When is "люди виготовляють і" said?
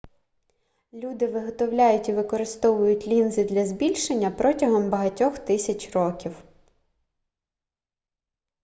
0.93-2.13